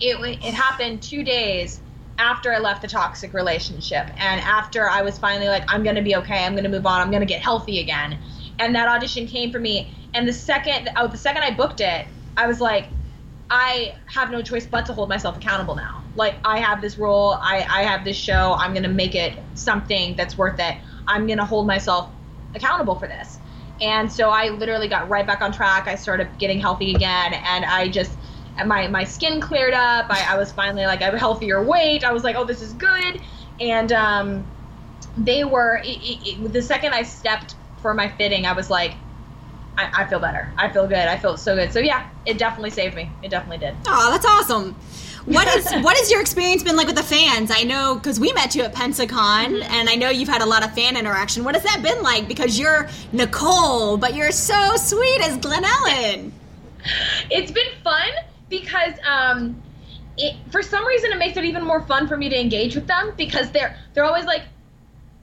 [0.00, 1.80] it, it happened two days
[2.18, 6.02] after I left the toxic relationship and after I was finally like, I'm going to
[6.02, 6.44] be okay.
[6.44, 7.00] I'm going to move on.
[7.00, 8.18] I'm going to get healthy again.
[8.58, 9.92] And that audition came for me.
[10.14, 12.88] And the second, oh, the second I booked it, I was like,
[13.50, 16.02] I have no choice but to hold myself accountable now.
[16.14, 20.16] Like I have this role, I, I have this show, I'm gonna make it something
[20.16, 20.76] that's worth it.
[21.06, 22.10] I'm gonna hold myself
[22.54, 23.38] accountable for this.
[23.80, 25.86] And so I literally got right back on track.
[25.86, 28.18] I started getting healthy again and I just
[28.64, 30.06] my my skin cleared up.
[30.08, 32.04] I, I was finally like a healthier weight.
[32.04, 33.20] I was like, oh this is good.
[33.60, 34.46] And um
[35.16, 38.94] they were it, it, it, the second I stepped for my fitting, I was like,
[39.78, 40.50] I, I feel better.
[40.56, 40.96] I feel good.
[40.96, 41.72] I feel so good.
[41.72, 43.10] So yeah, it definitely saved me.
[43.22, 43.74] It definitely did.
[43.86, 44.74] Oh, that's awesome.
[45.26, 47.50] What is what has your experience been like with the fans?
[47.50, 50.64] I know because we met you at Pensacon, and I know you've had a lot
[50.64, 51.44] of fan interaction.
[51.44, 52.28] What has that been like?
[52.28, 56.32] Because you're Nicole, but you're so sweet as Glennellen.
[57.30, 58.10] It's been fun
[58.48, 59.60] because um,
[60.16, 62.86] it, for some reason it makes it even more fun for me to engage with
[62.86, 64.42] them because they're they're always like,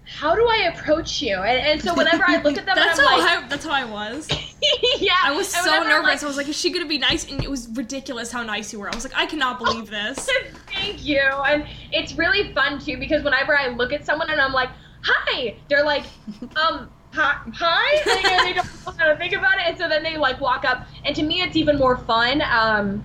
[0.06, 1.36] how do I approach you?
[1.36, 3.66] And, and so whenever I look at them, That's and I'm how like, I, that's
[3.66, 4.28] how I was.
[5.00, 6.04] yeah, I was so nervous.
[6.04, 7.30] like, I was like, is she gonna be nice?
[7.30, 8.90] And it was ridiculous how nice you were.
[8.90, 10.30] I was like, I cannot believe this.
[10.74, 11.20] Thank you.
[11.20, 14.70] And it's really fun too because whenever I look at someone and I'm like,
[15.02, 16.04] hi, they're like,
[16.56, 17.96] um, hi, hi?
[18.32, 19.64] And, they don't know how to think about it.
[19.66, 20.86] And so then they like walk up.
[21.06, 23.04] And to me, it's even more fun um,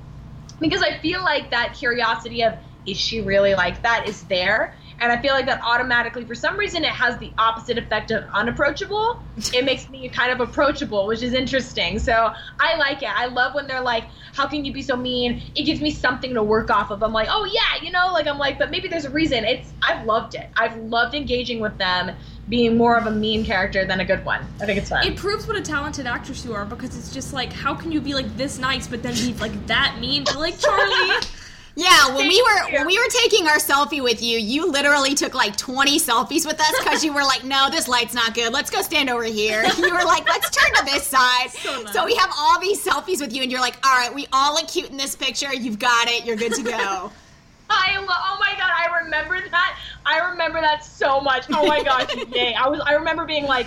[0.61, 2.55] because I feel like that curiosity of,
[2.87, 4.78] is she really like that is there.
[5.01, 8.25] And I feel like that automatically, for some reason, it has the opposite effect of
[8.33, 9.23] unapproachable.
[9.53, 11.99] It makes me kind of approachable, which is interesting.
[11.99, 13.09] So I like it.
[13.09, 15.43] I love when they're like, how can you be so mean?
[15.55, 17.03] It gives me something to work off of.
[17.03, 19.45] I'm like, oh yeah, you know, like I'm like, but maybe there's a reason.
[19.45, 20.49] It's I've loved it.
[20.57, 22.15] I've loved engaging with them,
[22.49, 24.41] being more of a mean character than a good one.
[24.61, 25.07] I think it's fun.
[25.07, 28.01] It proves what a talented actress you are because it's just like, how can you
[28.01, 31.21] be like this nice but then be like that mean like Charlie?
[31.79, 32.75] Yeah, when we were you.
[32.79, 36.61] when we were taking our selfie with you, you literally took like 20 selfies with
[36.61, 38.53] us because you were like, "No, this light's not good.
[38.53, 41.93] Let's go stand over here." You were like, "Let's turn to this side." So nice.
[41.93, 44.55] so we have all these selfies with you, and you're like, "All right, we all
[44.55, 45.55] look cute in this picture.
[45.55, 46.25] You've got it.
[46.27, 47.13] You're good to go."
[47.71, 49.79] I lo- oh my god, I remember that.
[50.05, 51.45] I remember that so much.
[51.51, 52.55] Oh my gosh, yay!
[52.55, 53.67] I was I remember being like,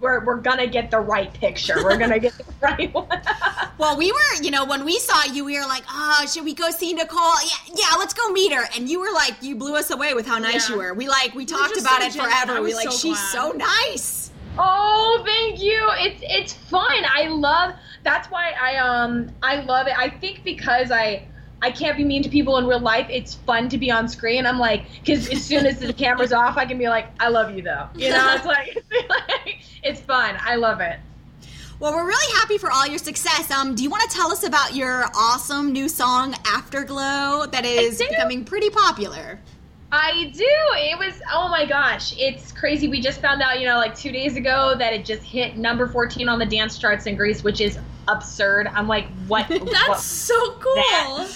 [0.00, 1.74] we're we're gonna get the right picture.
[1.82, 3.08] We're gonna get the right one.
[3.78, 6.54] well, we were, you know, when we saw you, we were like, "Oh, should we
[6.54, 8.64] go see Nicole?" Yeah, yeah, let's go meet her.
[8.76, 10.74] And you were like, you blew us away with how nice Yeah.
[10.76, 10.94] you were.
[10.94, 12.30] We like we talked about so it genuine.
[12.30, 12.62] forever.
[12.62, 13.32] We like, so she's glad.
[13.32, 14.30] so nice.
[14.58, 15.86] Oh, thank you.
[15.98, 17.04] It's it's fun.
[17.14, 17.74] I love.
[18.04, 19.98] That's why I um I love it.
[19.98, 21.26] I think because I
[21.62, 23.06] I can't be mean to people in real life.
[23.08, 24.46] It's fun to be on screen.
[24.46, 27.54] I'm like, because as soon as the camera's off, I can be like, I love
[27.54, 27.88] you though.
[27.94, 28.84] You know, it's like,
[29.82, 30.36] it's fun.
[30.40, 30.98] I love it.
[31.78, 33.50] Well, we're really happy for all your success.
[33.50, 37.98] Um, do you want to tell us about your awesome new song, Afterglow, that is
[37.98, 39.38] becoming pretty popular?
[39.92, 40.44] I do.
[40.44, 42.88] It was oh my gosh, it's crazy.
[42.88, 45.86] We just found out, you know, like two days ago that it just hit number
[45.86, 48.68] 14 on the dance charts in Greece, which is absurd.
[48.68, 49.48] I'm like, what?
[49.48, 51.26] That's what, so cool.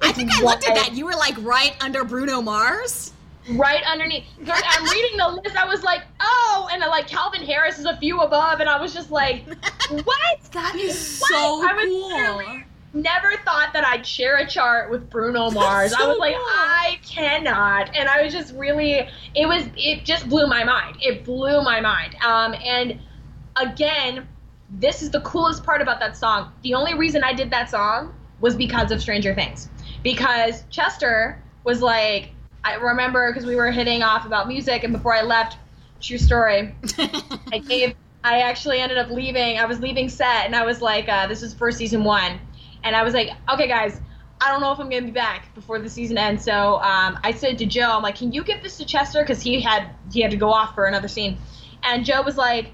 [0.00, 0.94] I think I looked at that.
[0.94, 3.12] You were like right under Bruno Mars.
[3.50, 4.24] Right underneath.
[4.44, 5.56] I'm reading the list.
[5.56, 8.80] I was like, oh, and then, like Calvin Harris is a few above, and I
[8.80, 9.44] was just like,
[9.90, 10.42] what?
[10.52, 11.28] That is What?
[11.30, 12.62] so I was cool.
[12.92, 15.92] never thought that I'd share a chart with Bruno Mars.
[15.92, 16.44] I was like, cool.
[16.44, 17.94] I cannot.
[17.94, 20.96] And I was just really it was it just blew my mind.
[21.00, 22.16] It blew my mind.
[22.24, 22.98] Um and
[23.56, 24.26] again,
[24.70, 26.52] this is the coolest part about that song.
[26.62, 29.68] The only reason I did that song was because of Stranger Things.
[30.06, 32.30] Because Chester was like
[32.62, 35.58] I remember because we were hitting off about music and before I left,
[36.00, 36.76] true story,
[37.52, 37.96] I gave.
[38.22, 39.58] I actually ended up leaving.
[39.58, 42.38] I was leaving set, and I was like, uh, "This is for season one,"
[42.84, 44.00] and I was like, "Okay, guys,
[44.40, 47.32] I don't know if I'm gonna be back before the season ends." So um, I
[47.32, 50.22] said to Joe, "I'm like, can you give this to Chester because he had he
[50.22, 51.36] had to go off for another scene,"
[51.82, 52.68] and Joe was like,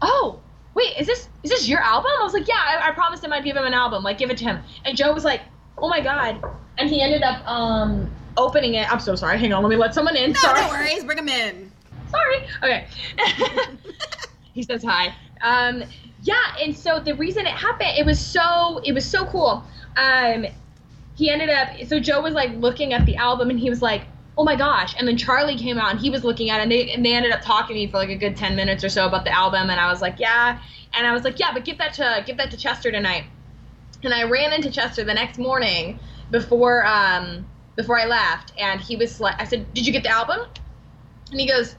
[0.00, 0.40] "Oh."
[0.74, 2.12] Wait, is this is this your album?
[2.20, 4.30] I was like, yeah, I, I promised him I'd give him an album, like give
[4.30, 4.62] it to him.
[4.84, 5.40] And Joe was like,
[5.80, 6.42] oh my god,
[6.78, 8.90] and he ended up um opening it.
[8.90, 9.38] I'm so sorry.
[9.38, 10.32] Hang on, let me let someone in.
[10.32, 10.60] No, sorry.
[10.60, 11.04] no worries.
[11.04, 11.72] Bring him in.
[12.10, 12.46] Sorry.
[12.62, 12.86] Okay.
[14.54, 15.14] he says hi.
[15.42, 15.84] Um,
[16.22, 19.64] yeah, and so the reason it happened, it was so it was so cool.
[19.96, 20.46] Um,
[21.16, 24.02] he ended up so Joe was like looking at the album and he was like,
[24.36, 26.72] "Oh my gosh!" And then Charlie came out and he was looking at it and
[26.72, 28.88] they and they ended up talking to me for like a good ten minutes or
[28.88, 30.60] so about the album and I was like, "Yeah,"
[30.94, 33.24] and I was like, "Yeah, but give that to give that to Chester tonight."
[34.02, 35.98] And I ran into Chester the next morning
[36.30, 40.10] before um before I left and he was like, I said, "Did you get the
[40.10, 40.40] album?"
[41.30, 41.76] And he goes,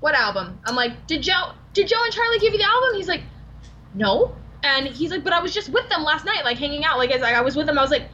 [0.00, 3.08] "What album?" I'm like, "Did Joe did Joe and Charlie give you the album?" He's
[3.08, 3.22] like,
[3.94, 6.98] "No." And he's like, "But I was just with them last night, like hanging out.
[6.98, 8.08] Like as I was with them, I was like,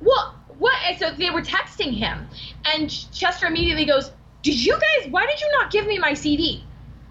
[0.00, 0.34] what?
[0.58, 2.26] What?" And so they were texting him,
[2.64, 4.10] and Chester immediately goes,
[4.42, 5.10] "Did you guys?
[5.10, 6.64] Why did you not give me my CD?"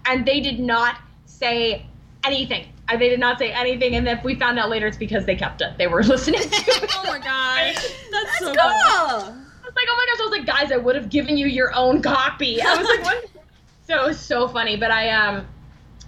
[0.06, 1.86] And they did not say
[2.24, 2.66] anything.
[2.88, 5.36] Uh, They did not say anything, and then we found out later it's because they
[5.36, 5.76] kept it.
[5.78, 6.90] They were listening to it.
[6.96, 7.74] Oh my gosh.
[8.10, 8.54] That's, so Cool.
[8.54, 8.62] cool.
[8.62, 10.20] I was like, oh my gosh!
[10.20, 12.60] I was like, guys, I would have given you your own copy.
[12.62, 13.24] I was like, what?
[13.86, 14.76] so it was so funny.
[14.76, 15.46] But I um,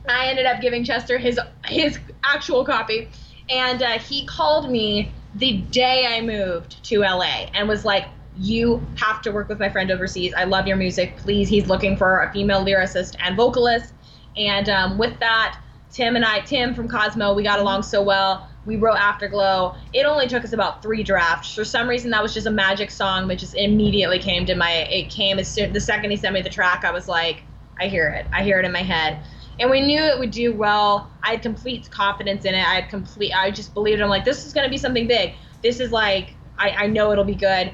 [0.08, 3.08] I ended up giving Chester his his actual copy,
[3.48, 8.06] and uh, he called me the day I moved to LA and was like,
[8.38, 10.32] you have to work with my friend overseas.
[10.34, 11.16] I love your music.
[11.18, 13.92] Please, he's looking for a female lyricist and vocalist.
[14.36, 15.58] And um, with that,
[15.92, 18.48] Tim and I, Tim from Cosmow, we got along so well.
[18.66, 19.76] We wrote Afterglow.
[19.92, 21.54] It only took us about three drafts.
[21.54, 24.70] For some reason, that was just a magic song that just immediately came to my.
[24.72, 26.84] It came as soon the second he sent me the track.
[26.84, 27.42] I was like,
[27.78, 28.26] I hear it.
[28.32, 29.20] I hear it in my head.
[29.58, 31.10] And we knew it would do well.
[31.22, 32.58] I had complete confidence in it.
[32.58, 33.32] I had complete.
[33.32, 34.02] I just believed.
[34.02, 35.34] I'm like, this is gonna be something big.
[35.62, 37.70] This is like, I, I know it'll be good.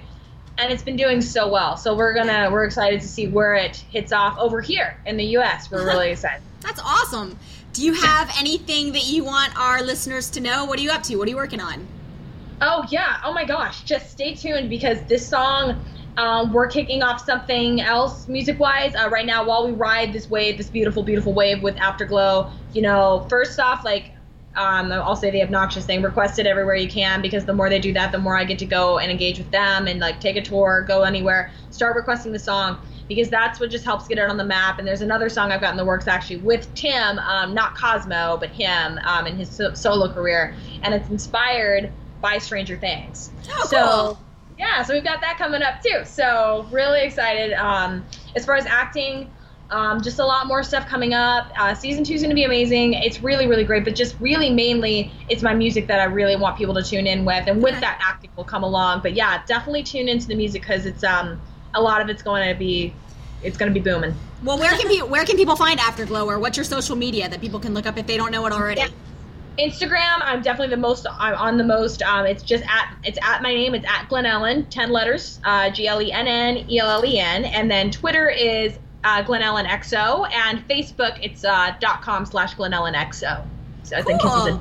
[0.59, 1.77] And it's been doing so well.
[1.77, 5.25] So we're gonna we're excited to see where it hits off over here in the
[5.25, 5.71] U.S.
[5.71, 6.43] We're really excited.
[6.61, 7.39] That's awesome.
[7.73, 10.67] Do you have anything that you want our listeners to know?
[10.67, 11.17] What are you up to?
[11.17, 11.87] What are you working on?
[12.61, 13.19] Oh yeah!
[13.25, 13.83] Oh my gosh!
[13.85, 15.83] Just stay tuned because this song,
[16.19, 19.43] um, we're kicking off something else music-wise uh, right now.
[19.45, 22.53] While we ride this wave, this beautiful, beautiful wave with Afterglow.
[22.75, 24.11] You know, first off, like
[24.55, 27.81] um, I'll say the obnoxious thing: request it everywhere you can because the more they
[27.81, 30.37] do that, the more I get to go and engage with them and like take
[30.37, 32.79] a tour, go anywhere, start requesting the song
[33.15, 34.79] because that's what just helps get it on the map.
[34.79, 38.39] And there's another song I've got in the works actually with Tim, um, not Cosmow,
[38.39, 43.31] but him um, in his so- solo career, and it's inspired by Stranger Things.
[43.51, 44.19] Oh, so cool.
[44.59, 46.05] yeah, so we've got that coming up too.
[46.05, 47.53] So really excited.
[47.55, 49.31] Um, as far as acting,
[49.71, 51.51] um, just a lot more stuff coming up.
[51.59, 52.93] Uh, season two is going to be amazing.
[52.93, 53.85] It's really, really great.
[53.85, 57.25] But just really, mainly, it's my music that I really want people to tune in
[57.25, 59.01] with, and with that, acting will come along.
[59.01, 61.41] But yeah, definitely tune into the music because it's um
[61.75, 62.95] a lot of it's going to be
[63.43, 64.15] it's going to be booming.
[64.45, 67.41] Well, where can pe- where can people find Afterglow, or what's your social media that
[67.41, 68.81] people can look up if they don't know it already?
[68.83, 68.89] Yeah.
[69.59, 71.07] Instagram, I'm definitely the most.
[71.11, 72.03] I'm on the most.
[72.03, 73.75] Um, it's just at it's at my name.
[73.75, 75.41] It's at Glennellen, ten letters.
[75.45, 78.79] Uh, G L E N N E L L E N, and then Twitter is
[79.05, 83.45] uh, Glennellen XO, and Facebook it's uh, dot com slash Glennellen XO.
[83.83, 84.49] So I think this is Cool.
[84.49, 84.61] a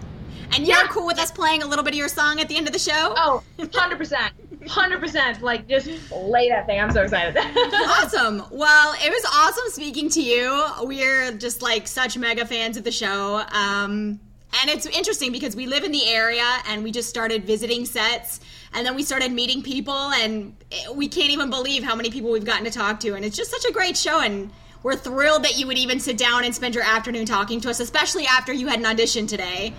[0.56, 0.88] And you're Yeah.
[0.90, 2.80] cool with us playing a little bit of your song at the end of the
[2.80, 3.14] show?
[3.16, 4.34] oh, 100 percent,
[4.68, 5.42] hundred percent.
[5.42, 6.80] Like just lay that thing.
[6.80, 7.38] I'm so excited.
[7.74, 8.44] awesome.
[8.52, 10.66] Well, it was awesome speaking to you.
[10.82, 13.44] We're just like such mega fans of the show.
[13.52, 14.20] Um,
[14.62, 18.42] and it's interesting because we live in the area and we just started visiting sets
[18.74, 20.56] and then we started meeting people, and
[20.94, 23.16] we can't even believe how many people we've gotten to talk to.
[23.16, 24.50] And it's just such a great show, and
[24.82, 27.80] we're thrilled that you would even sit down and spend your afternoon talking to us,
[27.80, 29.74] especially after you had an audition today.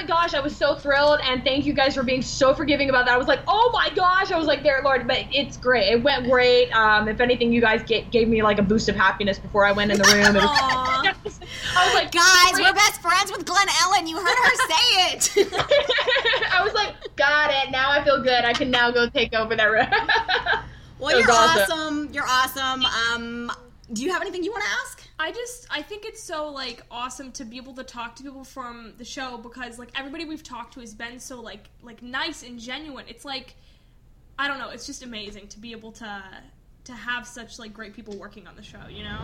[0.00, 3.04] My gosh, I was so thrilled, and thank you guys for being so forgiving about
[3.04, 3.12] that.
[3.12, 5.92] I was like, oh my gosh, I was like, there, Lord, but it's great.
[5.92, 6.70] It went great.
[6.70, 9.72] Um, if anything, you guys get, gave me like a boost of happiness before I
[9.72, 10.36] went in the room.
[10.36, 10.42] Was.
[11.76, 12.64] I was like, Guys, great.
[12.64, 14.06] we're best friends with Glenn Ellen.
[14.06, 15.52] You heard her say it.
[16.50, 17.70] I was like, got it.
[17.70, 18.42] Now I feel good.
[18.46, 19.86] I can now go take over that room.
[20.98, 21.78] well, you're awesome.
[21.78, 22.08] awesome.
[22.14, 22.86] You're awesome.
[22.86, 23.52] Um,
[23.92, 24.99] do you have anything you want to ask?
[25.20, 28.42] I just I think it's so like awesome to be able to talk to people
[28.42, 32.42] from the show because like everybody we've talked to has been so like like nice
[32.42, 33.04] and genuine.
[33.06, 33.54] It's like
[34.38, 36.22] I don't know, it's just amazing to be able to
[36.84, 39.18] to have such like great people working on the show, you know?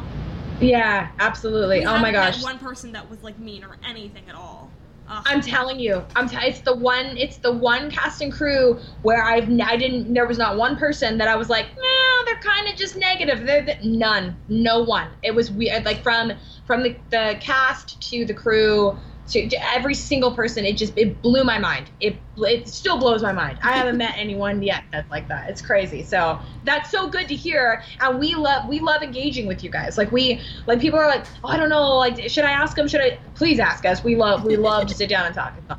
[0.60, 1.80] yeah, absolutely.
[1.80, 2.42] We oh my gosh.
[2.42, 4.70] one person that was like mean or anything at all.
[5.08, 6.28] I'm telling you, I'm.
[6.28, 7.16] T- it's the one.
[7.16, 9.48] It's the one cast and crew where I've.
[9.60, 10.12] I didn't.
[10.12, 13.46] There was not one person that I was like, no, they're kind of just negative.
[13.46, 14.36] They're the, none.
[14.48, 15.08] No one.
[15.22, 15.84] It was weird.
[15.84, 16.32] Like from
[16.66, 18.98] from the, the cast to the crew
[19.28, 20.64] to, to every single person.
[20.64, 21.90] It just it blew my mind.
[22.00, 23.58] It it still blows my mind.
[23.62, 25.50] I haven't met anyone yet that's like that.
[25.50, 26.02] It's crazy.
[26.02, 27.82] So that's so good to hear.
[28.00, 29.98] And we love we love engaging with you guys.
[29.98, 31.96] Like we like people are like, oh, I don't know.
[31.96, 32.88] Like should I ask them?
[32.88, 33.18] Should I?
[33.34, 34.04] Please ask us.
[34.04, 35.54] We love we love to sit down and talk.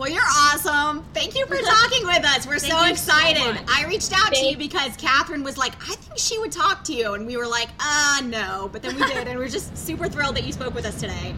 [0.00, 1.04] Well, you're awesome.
[1.12, 2.46] Thank you for talking with us.
[2.46, 3.62] We're so you so excited.
[3.68, 6.94] I reached out to you because Catherine was like, I think she would talk to
[6.94, 7.12] you.
[7.12, 8.70] And we were like, uh, no.
[8.72, 9.28] But then we did.
[9.28, 11.34] and we're just super thrilled that you spoke with us today.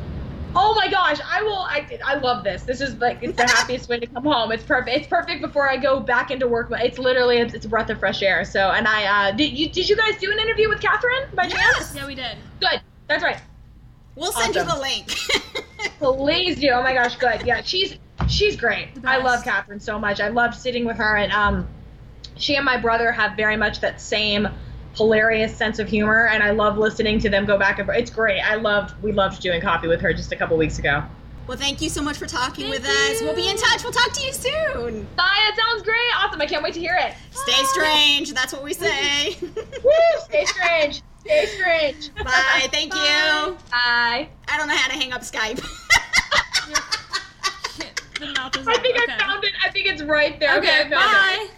[0.55, 1.61] Oh my gosh, I will.
[1.61, 2.63] I, I love this.
[2.63, 4.53] This is like it's the happiest way to come home.
[4.53, 4.97] It's perfect.
[4.97, 6.69] It's perfect before I go back into work.
[6.69, 8.45] But it's literally it's, it's a breath of fresh air.
[8.45, 11.49] So and I uh, did you did you guys do an interview with Catherine by
[11.49, 11.95] chance?
[11.95, 12.37] yeah, we did.
[12.61, 12.81] Good.
[13.09, 13.39] That's right.
[14.15, 15.09] We'll send you the link.
[15.99, 16.71] Please do.
[16.71, 17.43] Oh my gosh, good.
[17.47, 17.99] Yeah, she's
[18.29, 18.89] she's great.
[19.05, 20.21] I love Catherine so much.
[20.21, 21.67] I loved sitting with her, and um,
[22.37, 24.49] she and my brother have very much that same
[24.95, 27.99] hilarious sense of humor, and I love listening to them go back and forth.
[27.99, 28.41] It's great.
[28.41, 31.03] I loved we loved doing coffee with her just a couple weeks ago.
[31.47, 33.21] well, thank you so much for talking Thank with us.
[33.23, 33.83] We'll be in touch.
[33.83, 35.07] We'll talk to you soon.
[35.17, 35.43] Bye.
[35.43, 35.99] That sounds great.
[36.17, 36.41] Awesome.
[36.41, 37.15] I can't wait to hear it.
[37.31, 38.33] Stay strange.
[38.33, 39.37] That's what we say.
[39.43, 39.93] Woo!
[40.25, 41.03] Stay strange.
[41.21, 42.15] Stay strange.
[42.25, 42.69] Bye.
[42.71, 43.57] Thank you.
[43.71, 44.29] Bye.
[44.49, 45.57] I don't know how to hang up Skype.
[48.21, 49.13] the mouth is I think okay.
[49.13, 49.53] I found it.
[49.65, 50.59] I think it's right there.
[50.59, 51.51] Okay, I found it.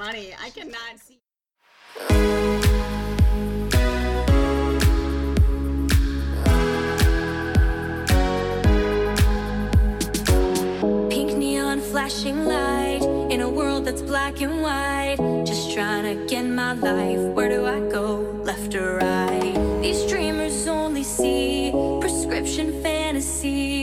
[0.00, 0.32] funny.
[0.46, 1.20] I cannot see.
[11.10, 15.18] Pink neon flashing light in a world that's black and white.
[15.44, 17.20] Just trying to get my life.
[17.36, 18.06] Where do I go?
[18.42, 19.54] Left or right?
[19.82, 23.79] These dreamers only see prescription fantasy.